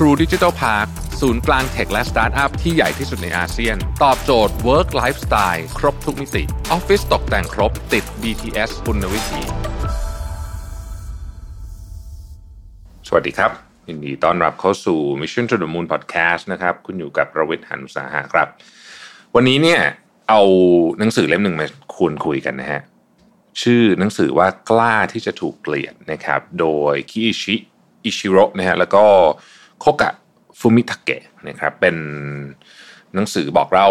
[0.00, 0.88] True Digital Park
[1.20, 9.42] ศูนย์กลางเทคและสตาร์ทอัพที่ใหญ่ที่สุดในอาเซียน ตอบโจทย์ Work Lifestyle ครบทุกมิติออฟฟิศตกแต่งครบติด BTS คุณวิธี
[13.08, 13.50] สวัสดีครับ
[13.88, 18.48] ยินดีต้อนรับเข้าสู่ Mission to the Moon Podcast นะครับ คุณอยู่กับประวิทย์หันุสาหะครับ
[19.34, 19.80] วันนี้เนี่ย
[20.28, 20.42] เอา
[20.98, 22.80] หนังสือเล่มหนึ่งมาคุยคุยกันนะฮะ
[23.62, 27.54] ชื่อหนังสือว่ากล้าที่จะถูกเกลียดนะครับ โดคิชิมิ
[28.04, 29.04] อิชิโร่นะฮะแล้วก็
[29.80, 30.10] โคกะ
[30.58, 31.96] ฟูมิทาเกะนะครับเป็น
[33.14, 33.88] หนังสือบอกเล่า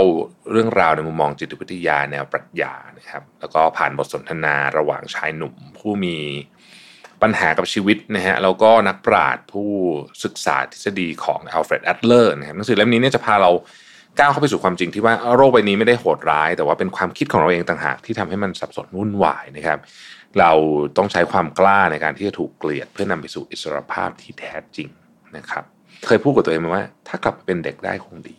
[0.51, 6.17] เรื่องราวในมุมมองจิตวิทยาแนวปรัชญานะครับ แล้วก็ผ่านบทสนทนาระหว่างชายหนุ่ม ผู้มี
[7.21, 9.69] ปัญหากับชีวิตนะฮะแล้วก็นักปราชญ์ผู้
[10.23, 13.51] ศึกษาทฤษฎีของอัลเฟรดแอดเลอร์นะครับหนังสือเล่มนี้เนี่ยจะพาเรา
[14.19, 19.79] ก้าวเข้าไปสู่ความจริงที่ว่าโลกใบนี้ไม่ได้โหดร้าย แต่ว่าเป็นความคิดของเราเองต่างหากที่ทำให้มันสับสนวุ่นวายนะครับ
[20.39, 20.51] เรา
[20.97, 24.89] ต้องใช้ความกล้าในการที่จะถูกเกลียด เพื่อนำไปสู่อิสรภาพที่แท้จริง
[25.37, 25.65] นะครับ
[26.07, 28.37] เคยพูดกับตัวเองมาว่า ถ้ากลับไปเป็นเด็กได้คงดี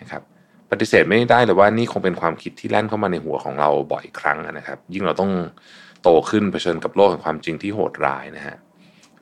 [0.00, 0.22] นะครับ
[0.70, 5.32] ปฏิเสธไม่ได้เลยว่านี่คงเป็นความคิดที่แล่นเข้ามาในหัวของเราบ่อยครั้งนะครับ ยิ่งเราต้อง
[6.02, 8.56] โตขึ้นเผชิญกับโลกแห่งความจริงที่โหดร้ายนะฮะ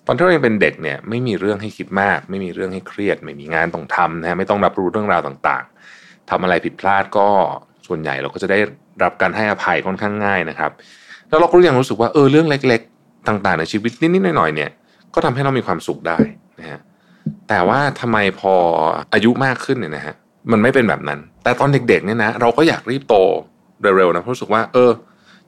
[0.06, 7.28] ตอนที่เรายังเป็นเด็กเนี่ยไม่มีเรื่องให้คิดมาก ไม่มีเรื่องให้เครียด ไม่มีงานต้องทำนะฮะไม่ต้องรับรู้เรื่องราวต่างๆทำอะไรผิดพลาดก็
[7.86, 8.58] ส่วนใหญ่เราก็จะได้
[9.02, 10.70] รับการให้อภัยค่อนข้างง่ายนะครับ
[11.28, 14.70] แล้วเราก็ยังรู้สึกว่าเออเรื่องเล็ก ๆ ต่างๆ ในชีวิตนิดๆหน่อยๆเนี่ย
[15.14, 16.18] ก็ทำให้เรามีความสุขได้
[16.60, 16.80] นะฮะ
[17.48, 18.54] แต่ว่าทำไมพอ
[19.12, 20.14] อายุมากขึ้นเนี่ยนะฮะ
[20.52, 23.16] มันไม่เป็นแบบนั้น แต่ตอนเด็กๆเนี่ยนะเราก็อยากรีบโต
[23.82, 24.90] เร็วๆนะเพราะรู้สึกว่า เออ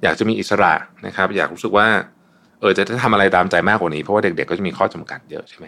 [0.03, 0.73] อยากจะมีอิสระ
[1.07, 1.87] นะครับ อยากรู้สึกว่า
[2.61, 5.67] เออจะได้ทำอะไรตามใจมากกว่านี้เพราะว่าเด็ก ๆ ก็จะมีข้อจำกัดเยอะใช่ไหม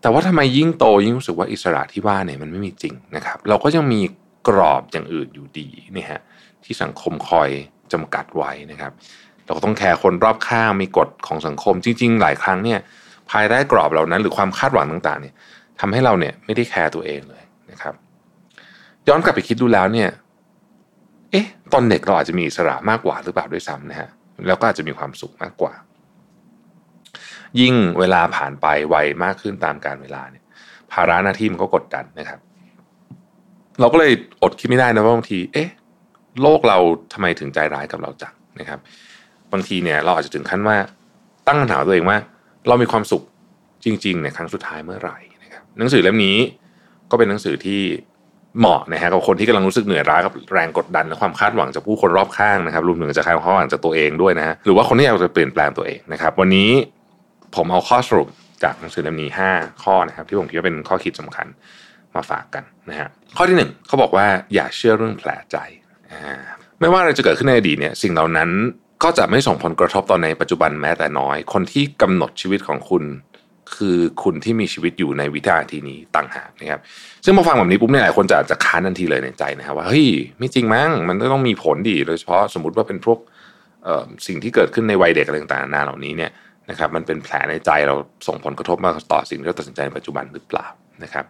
[0.00, 4.00] แต่ว่าทำไมยิ่งโตยิ่งรู้สึกว่าอิสระที่ว่าเนี่ยมันไม่มีจริงนะครับ เราก็ยังมี
[4.48, 6.20] กรอบอย่างอื่นอยู่ดีนี่ฮะ
[6.64, 7.48] ที่สังคมคอย
[7.92, 8.92] จำกัดไว้นะครับ
[9.44, 12.78] เราก็ต้องแคร์คนรอบข้างมีกฎของสังคมจริง ๆ หลายครั้งเนี่ย
[13.32, 15.34] ภายใต้กรอบเหล่านั้น หรือความคาดหวังต่างๆเนี่ย
[15.80, 17.94] ทำให้เราเนี่ยไม่ได้แคร์ตัวเองเลยนะครับ
[19.08, 20.08] ย้อนกลับไปคิดดูแล้วเนี่ย
[21.30, 24.08] เอ๊ะ ตอนเด็กเราอาจจะมีอิสระมากกว่าหรือเปล่าด้วยซ้ำนะฮะ
[24.46, 25.72] แล้วก็อาจจะมีความสุขมากกว่า
[27.60, 30.44] ยิ่งเวลาผ่านไปไวมากขึ้นตามการเวลาเนี่ย
[30.92, 32.40] ภาระหน้าที่มันก็กดดันนะครับ
[33.80, 35.68] เราก็เลยอดคิดไม่ได้นะว่าบางที เอ๊ะ
[36.42, 36.78] โลกเรา
[37.12, 38.80] ทำไมถึงใจร้ายกับเราจังนะครับ
[39.52, 40.76] บางทีเนี่ยเราอาจจะถึงขั้นว่า
[41.46, 42.18] ตั้งคำถามตัวเองว่า
[42.68, 43.22] เรามีความสุข
[43.84, 46.38] จริงๆในครั้งสุดท้ายเมื่อไหร่นะครับหนังสือเล่มนี้
[47.10, 47.80] ก็เป็นหนังสือที่
[48.58, 56.70] เหมาะนะฮะกับคนที่กำลังรู้สึกเหนื่อยล้ากับแรงกดดันและความคาดหวังจากผู้คนรอบข้างนะครับรวมถึงจากความคาดหวังจากตัวเองด้วยนะฮะหรือว่าคนที่อยากจะเปลี่ยนแปลงตัวเองนะครับวันนี้
[57.56, 58.28] ผมเอาข้อสรุป
[58.64, 61.46] จากหนังสือเล่มนี้ 5 ข้อนะครับที่ผมคิดว่าเป็นข้อคิดสำคัญ
[62.14, 65.56] มาฝากกันนะฮะข้อที่ 1เขาบอกว่าอย่าเชื่อเรื่องแผลใจ
[66.80, 68.50] ไม่ว่าอะไรจะเกิดขึ้นในอดีตเนี่ยสิ่งเหล่านั้น
[69.04, 73.04] ก็จะไม่ส่งผลกระทบต่อในปัจจุบันแม้แต่น้อย คนที่กำหนดชีวิตของคุณ
[73.76, 76.80] คือคุณที่มีชีวิตอยู่ในวินาทีนี้ต่างหากนะครับ
[77.24, 80.06] ซึ่งพอฟังแบบนี้ปุ๊บเนี่ยหลายคนจะจะค้านทันทีเลยในใจนะครับว่าเฮ้ย
[80.38, 83.18] ไม่จริงมั้งมันต้องมีผลดีโดยเฉพาะสมมติว่าเป็นพวก
[84.26, 86.30] สิ่งที่เกิดขึ้นในวัยเด็กอะไรต่างๆนานาเหล่านี้เนี่ย
[86.70, 87.94] นะครับมันเป็นแผลในใจเรา
[88.26, 90.66] ส่งผลกระทบมาต่อสิ่งที่เราตัดสินใจในปัจจุบันหรือเปล่า
[91.04, 91.24] นะครับ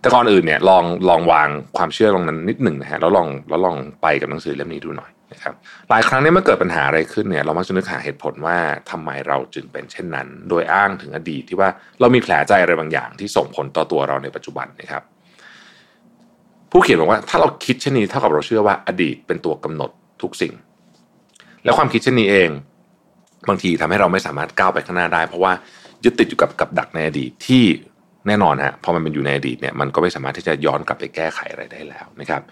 [0.00, 5.54] แต่ก่อนอื่นเนี่ยลองลองวางความเชื่อลงนั้นนิดหนึ่งนะฮะแล้วลองแล้วลองไปกับหนังสือเล่มนี้ดูหน่อย นะครับ
[5.90, 8.56] หลายครั้งเนี่ยเมื่อเกิดปัญหาอะไรขึ้นเนี่ยเรามักจะนึกหาเหตุผลว่า
[8.90, 11.68] ทำไมเราจึงเป็นเช่นนั้น โดยอ้างถึงอดีตที่ว่า
[12.00, 15.02] เรามีแผลใจอะไรบางอย่างที่ส่งผลต่อตัวเราในปัจจุบันนะครับ
[16.70, 19.90] ผู้เขียนบอกว่าถ้าเราคิดเช่นนี้เท่ากับเราเชื่อว่าอดีตเป็นตัวกำหนด
[20.22, 20.54] ทุกสิ่ง
[21.64, 22.50] แล้วความคิดเช่นนี้เอง
[23.48, 25.52] บางทีทำให้เราไม่สามารถก้าวไปข้างหน้าได้ เพราะว่า
[26.04, 27.64] ยึดติดอยู่กับกับดักในอดีตที่
[28.26, 32.42] แน่นอนฮะพอมันเป็นอยู่ในอดีตเนี่ยมันก็ไม่สามารถที่จะย้อนกลับไปแก้ไขอะไรได้แล้วนะครับ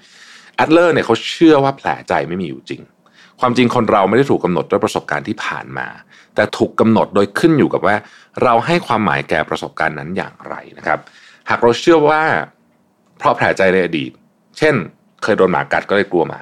[0.57, 2.83] แอดเลอร์เนี่ยเขาเชื่อว่าแผลใจไม่มีอยู่จริง
[3.41, 5.87] ความจริงคนเราไม่ได้ถูกกาหนดด้วยประสบการณ์ที่ผ่านมา
[6.35, 7.97] แต่ถูกกำหนดโดยขึ้นอยู่กับว่า
[8.43, 11.01] เราให้ความหมายแก่ประสบการณ์นั้นอย่างไรนะครับ
[11.49, 12.23] หากเราเชื่อว่า
[13.19, 14.11] เพราะแผลใจในอดีต
[14.59, 14.75] เช่น
[15.23, 16.41] เคยโดนหมากัดก็เลยกลัวหมา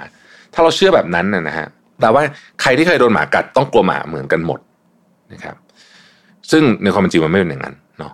[0.53, 1.67] ถ้าเราเชื่อแบบนั้นนะฮะ
[2.01, 2.23] แต่ว่า
[2.61, 4.61] ใครที่เคยโดนหมากัดต้องกลัวหมาเหมือนกันหมด
[5.33, 5.57] นะครับ
[6.51, 8.13] ซึ่งในความจริงมันไม่เป็นอย่างนั้นเนาะ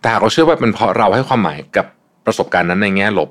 [0.00, 1.86] แต่หากเราเชื่อว่าเป็นเพราะเราให้ความหมายกับ
[2.26, 3.30] ประสบการณ์นั้นในแง่ลบ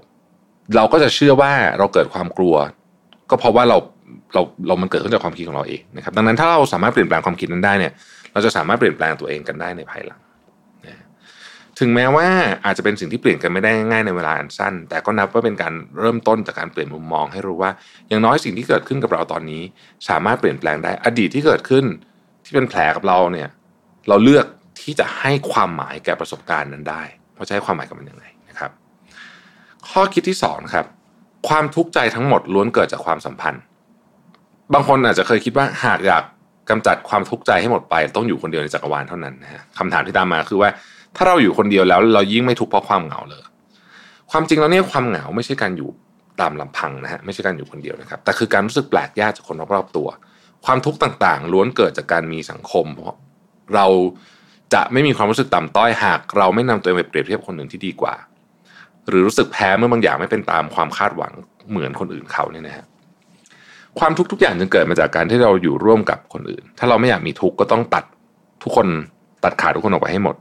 [0.75, 2.55] เราก็จะเชื่อว่าเราเกิดความกลัว
[3.29, 3.77] ก็เพราะว่าเรา
[4.33, 7.93] เราเรามันเกิดขึ้นจากความคิดของเราเองนะครับ ดังนั้นถ้าเราสามารถเปลี่ยนแปลงความคิดนั้นได้เนี่ย
[8.33, 10.19] เราจะสามารถเปลี่ยนแปลงตัวเองกันได้ในภายหลัง
[11.79, 12.27] ถึงแม้ว่า
[12.65, 17.71] อาจจะเป็นสิ่งที่เปลี่ยนกันไม่ได้ง่ายในเวลาอันสั้น แต่ก็นับว่าเป็นการเริ่มต้นจากการเปลี่ยนมุมมอง ให้รู้ว่า
[18.07, 19.61] อย่างน้อยสิ่งที่เกิดขึ้นกับเราตอนนี้
[20.09, 21.85] สามารถเปลี่ยนแปลงได้อดีตที่เกิดขึ้น
[22.45, 23.49] ที่เป็นแผลกับเราเนี่ย
[24.09, 24.45] เราเลือก
[24.81, 27.03] ที่จะให้ความหมายแก่ประสบการณ์นั้นได้
[27.37, 28.71] ว่าจะให้ความหมายกับมันยังไงนะครับ
[29.89, 30.85] ข้อคิดที่สองครับ
[31.47, 33.61] ความทุกข์ใจทั้งหมดล้วนเกิดจากความสัมพันธ์
[34.73, 36.23] บางคนอาจจะเคยคิดว่าหากอยาก
[36.69, 40.69] กำจัดความทุกข์ใจให้หมดไป ต้องอยู่คนเดียวในจักรวาลเท่านั้นนะฮะคำถามที่ตามมาคือว่า
[41.15, 43.43] ถ้าเราอยู่คนเดียวแล้ว เรายิ่งไม่ทุกข์เพราะความเหงาเลย
[44.31, 45.89] ความจริงแล้วเนี่ยความเหงาไม่ใช่การอยู่
[46.41, 50.07] ตามลำพังนะฮะไม่ใช่การอยู่คนเดียวนะครับแต่คือการรู้สึกแปลกแยกจากคนรอบๆตัว
[50.65, 53.15] ความทุกข์ต่างๆ ล้วนเกิดจากการมีสังคม เพราะ
[53.75, 53.87] เรา
[54.73, 58.13] จะไม่มีความรู้สึกต่ำต้อยหาก เราไม่นำตัวเองไปเปรียบเทียบคนอื่นที่ดีกว่า
[59.09, 61.33] หรือรู้สึกแพ้เมื่อบางอย่างไม่เป็นตามความคาดหวัง
[61.71, 62.85] เหมือนคนอื่นเขาเนี่ยนะฮะ
[63.99, 68.03] ความทุกข์ทุกอย่างจึงเกิดมาจากการที่เราอยู่ร่วมกับคนอื่น ถ้าเราไม่อยากมีทุกข์ก็ต้องตัด
[68.63, 68.87] ทุกคน
[69.43, 70.35] ตัดขาดทุกคนออกไปให้หมด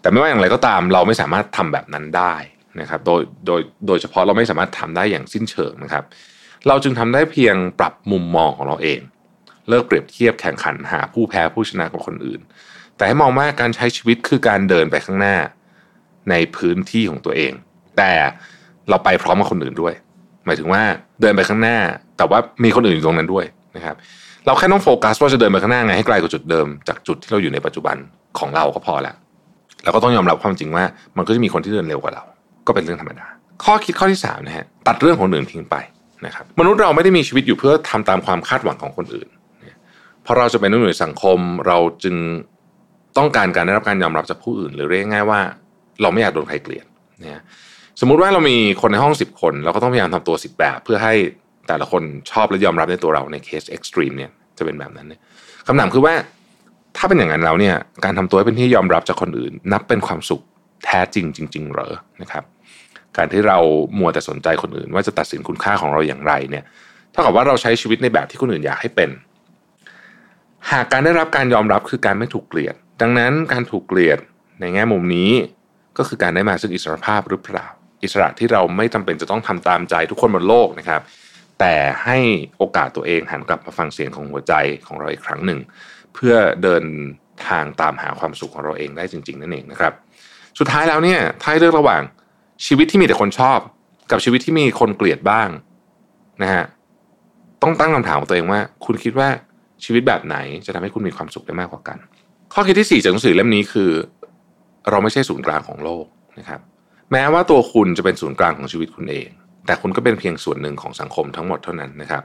[0.00, 2.34] แต่ไม่ว่าอย่างไรก็ตามเราไม่สามารถทำแบบนั้นได้
[2.80, 6.04] นะครับโดยโดยโดยเฉพาะเราไม่สามารถทำได้อย่างสิ้นเชิงนะครับ
[6.68, 9.00] เราจึงทำได้เพียงปรับมุมมองของเราเอง
[9.68, 12.40] เลิกเปรียบเทียบแข่งขันหาผู้แพ้ผู้ชนะกับคนอื่น
[12.96, 15.36] แต่ให้มองว่าการใช้ชีวิตคือการเดินไปข้างหน้า
[16.30, 17.52] ในพื้นที่ของตัวเอง
[17.96, 18.12] แต่
[18.90, 19.94] เราไปพร้อมกับคนอื่นด้วย
[20.46, 20.82] หมายถึงว่า
[21.20, 21.76] เดินไปข้างหน้า
[22.16, 23.44] แต่ว่ามีคนอื่นอยู่ตรงนั้นด้วย
[23.76, 23.96] นะครับ
[24.46, 27.96] เราแค่ต้องโฟกัสว่าจะเดินไปข้างหน้าไงให้ไกลกว่าจุดเดิมจากจุดที่เราอยู่ในปัจจุบัน
[28.38, 29.14] ของเราก็พอแล้ว
[29.84, 30.84] เราก็ต้องยอมรับความจริงว่า
[31.16, 32.24] มันก็จะมีคนที่เดินเร็วกว่าเรา
[32.66, 33.26] ก็เป็นเรื่องธรรมดา
[33.64, 35.76] ข้อคิดข้อที่สามนะฮะตัดเรื่องของอื่นทิ้งไป
[36.26, 39.28] นะครับมนุษย์เราไม่ได้มีชีวิตอยู่เพื่อทำตามความคาดหวังของคนอื่น
[40.32, 42.16] พราะเราจะเป็นหน่วยสังคมเราจึง
[43.18, 45.40] ต้องการการได้รับการยอมรับจากผู้อื่น หรือเรียกง่ายว่า
[46.02, 46.86] เราไม่อยากโดนใครเกลียด
[47.22, 47.42] นะ
[48.00, 51.14] สมมุติว่าเรามีคนในห้องสิบคน เราก็ต้องพยายามทำตัวสิบแบบ เพื่อให้
[51.68, 55.20] แต่ละคนชอบและยอมรับในตัวเราใน case extreme เนี่ยจะเป็นแบบนั้นเนี่ย
[55.66, 56.14] คำถามคือว่า
[56.96, 60.42] ถ้าเป็นอย่างนั้นแล้วเนี่ยการทำตัวให้เป็นที่ยอมรับจากคนอื่น นับเป็นความสุข
[60.84, 62.44] แท้จริงจริง ๆ เหรอนะครับ
[63.16, 63.58] การที่เรา
[63.98, 66.64] มัวแต่สนใจคนอื่น ว่าจะตัดสินคุณค่าของเราอย่างไรเนี่ย
[67.10, 69.10] เท่ากับว่าเราใช้ชีวิตในแบบที่คนอื่นอยากให้เป็น
[70.70, 74.18] หากการได้รับการยอมรับคือการไม่ถูกเกลียด ดังนั้นการถูกเกลียด
[74.60, 75.30] ในแง่มุมนี้
[75.98, 77.66] ก็คือการได้มาซึ่งอิสรภาพหรือเปล่า
[78.02, 81.00] อิสระที่เราไม่จำเป็นจะต้องทำตามใจทุกคนบนโลกนะครับ
[81.60, 81.74] แต่
[82.04, 82.18] ให้
[82.58, 84.52] โอกาสตัวเองหันกลับมาฟังเสียงของหัวใจ
[84.86, 85.58] ของเราอีกครั้งหนึ่ง
[86.14, 86.84] เพื่อเดิน
[87.48, 89.92] ทางตามหาความสุขของเราเองได้จริง ๆ นั่นเองนะครับ
[90.58, 92.02] สุดท้ายแล้วเนี่ยถ้าเลือกระหว่าง
[92.66, 93.58] ชีวิตที่มีแต่คนชอบ
[94.10, 95.48] กับชีวิตที่มีคนเกลียดบ้าง
[96.42, 96.64] นะฮะ
[97.62, 99.28] ต้องตั้งคำถามตัวเองว่า คุณคิดว่า
[99.84, 100.36] ชีวิตแบบไหน
[100.66, 101.98] จะทำให้คุณมีความสุขได้มากกว่ากัน
[102.54, 103.90] ข้อคิดที่4จากหนังสือเล่มนี้คือ
[104.90, 106.04] เราไม่ใช่ศูนย์กลางของโลก
[106.38, 106.60] นะครับ
[107.12, 109.28] แม้ว่าตัวคุณจะเป็นศูนย์กลางของชีวิตคุณเอง
[109.66, 112.22] แต่คุณก็เป็นเพียงส่วนหนึ่งของสังคมทั้งหมดเท่านั้นนะครับ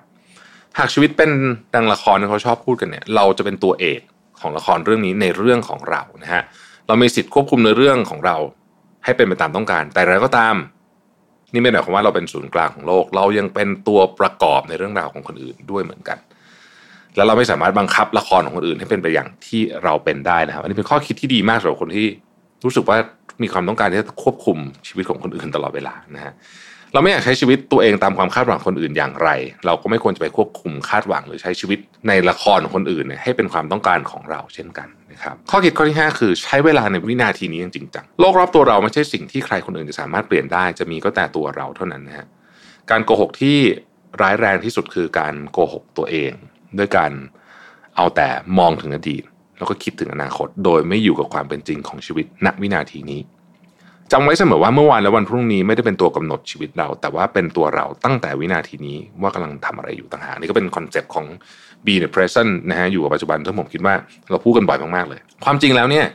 [0.77, 1.31] หากชีวิตเป็น
[1.75, 3.99] ดังละครที่เขาชอบพูดกันเนี่ย เราจะเป็นตัวเอก
[4.39, 6.43] ของละครเรื่องนี้ในเรื่องของเรานะฮะ
[6.87, 8.37] เรามีสิทธิ์ควบคุมในเรื่องของเรา
[9.05, 10.55] ให้เป็นไปตามต้องการ แต่อะไรก็ตาม
[11.53, 16.17] นี่ไม่ได้หมายความว่าเราเป็นศูนย์กลางของโลก เรายังเป็นตัวประกอบในเรื่องราวของคนอื่นด้วยเหมือนกัน
[17.15, 22.07] แล้วเราไม่สามารถบังคับละครของคนอื่นให้เป็นไปอย่างที่เราเป็นได้นะครับอันนี้เป็นข้อคิดที่ดีมากสำหรับคนที่
[22.63, 22.97] รู้สึกว่า
[23.43, 24.57] มีความต้องการที่จะควบคุม
[24.87, 26.33] ชีวิตของคนอื่นตลอดเวลานะฮะ
[26.93, 29.29] เราไม่อยากใช้ชีวิตตัวเองตามความคาดหวังคนอื่นอย่างไร
[29.65, 42.27] เราก็ไม่ควรจะไปควบคุมคาดหวังหรือใช้ชีวิตในละครของคนอื่นเนี่ยให้เป็นความต้องการของเราเช่นกันนะครับข้อคิดข้อที่ 5 คือใช้เวลาในวินาทีนี้อย่างจริงจังโลกรอบตัวเราไม่ใช่สิ่งที่ใครคนอื่นจะสามารถเปลี่ยนได้จะมีก็แต่ตัวเราเท่านั้นนะฮะ
[42.91, 43.57] การโกหกที่
[44.21, 46.31] ร้ายแรงที่สุดคือการโกหกตัวเอง
[46.77, 47.11] ด้วยการ
[47.95, 48.29] เอาแต่
[48.59, 49.23] มองถึงอดีต
[49.57, 53.21] แล้วก็คิดถึงอนาคต โดยไม่อยู่กับความเป็นจริงของชีวิตณวินาทีนี้
[54.11, 61.25] จำไว้เสมอว่าเมื่อวานและวันพรุ่งนี้ไม่ได้เป็นตัวกำหนดชีวิตเรา แต่ว่าเป็นตัวเราตั้งแต่วินาทีนี้ว่ากำลังทำอะไรอยู่ต่างหากนี่ก็เป็น concept ของ
[61.85, 63.95] be the present นะฮะอยู่กับปัจจุบันที่ผมคิดว่า
[64.29, 66.05] เราพูดกันบ่อยมากๆเลย ความจริงแล้วเนี่ย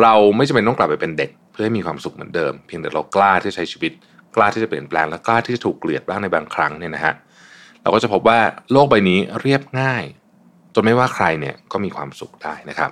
[0.00, 3.92] เราไม่จำเป็นต้องกลับไปเป็นเด็ก เพื่อให้มีความสุขเหมือนเดิม เพียงแต่เรากล้าที่จะใช้ชีวิต
[4.36, 7.14] กล้าที่จะเปลี่ยนแปลงและกล้าที่จะถูกเกลียดบ้างในบางครั้งเนี่ยนะฮะ
[7.82, 8.38] เราก็จะพบว่า
[8.72, 10.04] โลกใบนี้เรียบง่าย
[10.80, 12.90] ไม่ว่าใครเนี่ยก็มีความสุขได้นะครับ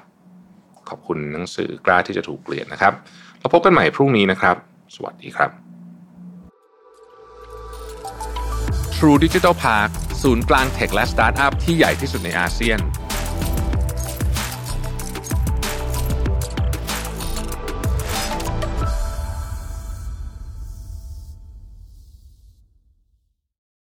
[0.88, 2.92] ขอบคุณหนังสือกล้าที่จะถูกเกลียดนะครับ
[3.40, 4.56] เราพบกันใหม่พรุ่งนี้นะครับ
[4.94, 5.50] สวัสดีครับ
[8.94, 9.90] True Digital Park
[10.22, 12.78] ศูนย์กลาง tech และสตาร์ทอัพที่ใหญ่ที่สุดในอาเซียน